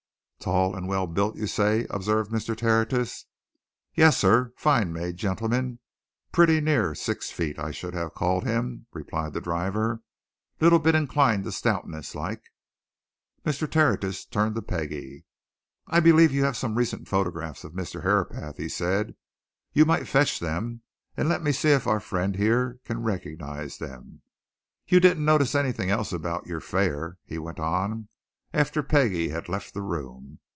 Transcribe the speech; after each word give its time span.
"Tall 0.43 0.75
and 0.75 0.87
well 0.87 1.05
built, 1.05 1.35
you 1.35 1.45
say?" 1.45 1.85
observed 1.91 2.31
Mr. 2.31 2.57
Tertius. 2.57 3.27
"Yes, 3.93 4.17
sir 4.17 4.53
fine 4.57 4.91
made 4.91 5.17
gentleman 5.17 5.77
pretty 6.31 6.59
near 6.59 6.95
six 6.95 7.29
feet, 7.29 7.59
I 7.59 7.69
should 7.69 7.93
have 7.93 8.15
called 8.15 8.43
him," 8.43 8.87
replied 8.91 9.33
the 9.33 9.39
driver. 9.41 10.01
"Little 10.59 10.79
bit 10.79 10.95
inclined 10.95 11.43
to 11.43 11.51
stoutness, 11.51 12.15
like." 12.15 12.41
Mr. 13.45 13.69
Tertius 13.69 14.25
turned 14.25 14.55
to 14.55 14.63
Peggie. 14.63 15.25
"I 15.85 15.99
believe 15.99 16.31
you 16.31 16.43
have 16.43 16.57
some 16.57 16.73
recent 16.73 17.07
photographs 17.07 17.63
of 17.63 17.73
Mr. 17.73 18.01
Herapath," 18.01 18.57
he 18.57 18.67
said. 18.67 19.13
"You 19.73 19.85
might 19.85 20.07
fetch 20.07 20.39
them 20.39 20.81
and 21.15 21.29
let 21.29 21.43
me 21.43 21.51
see 21.51 21.69
if 21.69 21.85
our 21.85 21.99
friend 21.99 22.35
here 22.35 22.79
can 22.83 23.03
recognize 23.03 23.77
them. 23.77 24.23
You 24.87 24.99
didn't 24.99 25.23
notice 25.23 25.53
anything 25.53 25.91
else 25.91 26.11
about 26.11 26.47
your 26.47 26.61
fare?" 26.61 27.19
he 27.25 27.37
went 27.37 27.59
on, 27.59 28.07
after 28.53 28.83
Peggie 28.83 29.29
had 29.29 29.47
left 29.47 29.73
the 29.73 29.81
room. 29.81 30.37